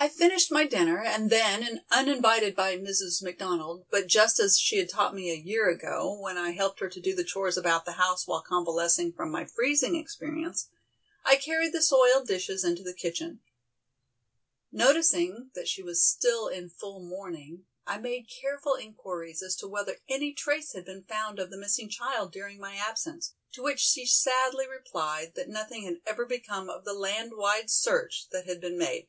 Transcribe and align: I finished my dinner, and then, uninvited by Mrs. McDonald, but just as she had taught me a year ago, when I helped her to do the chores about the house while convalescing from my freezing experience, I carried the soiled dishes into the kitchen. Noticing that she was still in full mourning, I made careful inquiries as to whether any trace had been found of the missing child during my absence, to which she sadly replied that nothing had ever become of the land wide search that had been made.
I 0.00 0.08
finished 0.08 0.52
my 0.52 0.64
dinner, 0.64 1.02
and 1.02 1.28
then, 1.28 1.82
uninvited 1.90 2.54
by 2.54 2.76
Mrs. 2.78 3.20
McDonald, 3.20 3.84
but 3.90 4.06
just 4.06 4.38
as 4.38 4.56
she 4.56 4.76
had 4.76 4.88
taught 4.88 5.12
me 5.12 5.28
a 5.28 5.34
year 5.36 5.68
ago, 5.68 6.16
when 6.20 6.38
I 6.38 6.52
helped 6.52 6.78
her 6.78 6.88
to 6.88 7.00
do 7.00 7.16
the 7.16 7.24
chores 7.24 7.56
about 7.56 7.84
the 7.84 7.92
house 7.94 8.24
while 8.24 8.40
convalescing 8.40 9.12
from 9.12 9.28
my 9.32 9.44
freezing 9.44 9.96
experience, 9.96 10.68
I 11.24 11.34
carried 11.34 11.72
the 11.72 11.82
soiled 11.82 12.28
dishes 12.28 12.62
into 12.62 12.84
the 12.84 12.94
kitchen. 12.94 13.40
Noticing 14.70 15.50
that 15.56 15.66
she 15.66 15.82
was 15.82 16.00
still 16.00 16.46
in 16.46 16.70
full 16.70 17.00
mourning, 17.00 17.66
I 17.84 17.98
made 17.98 18.30
careful 18.30 18.76
inquiries 18.76 19.42
as 19.42 19.56
to 19.56 19.68
whether 19.68 19.96
any 20.08 20.32
trace 20.32 20.74
had 20.74 20.84
been 20.84 21.02
found 21.02 21.40
of 21.40 21.50
the 21.50 21.58
missing 21.58 21.88
child 21.88 22.30
during 22.30 22.60
my 22.60 22.76
absence, 22.76 23.34
to 23.54 23.64
which 23.64 23.80
she 23.80 24.06
sadly 24.06 24.68
replied 24.68 25.32
that 25.34 25.48
nothing 25.48 25.82
had 25.86 26.00
ever 26.06 26.24
become 26.24 26.70
of 26.70 26.84
the 26.84 26.94
land 26.94 27.32
wide 27.34 27.68
search 27.68 28.28
that 28.30 28.46
had 28.46 28.60
been 28.60 28.78
made. 28.78 29.08